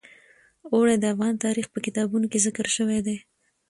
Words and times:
اوړي 0.73 0.95
د 0.99 1.05
افغان 1.13 1.33
تاریخ 1.45 1.65
په 1.71 1.79
کتابونو 1.85 2.25
کې 2.31 2.43
ذکر 2.45 2.65
شوی 2.75 2.99
دي. 3.05 3.17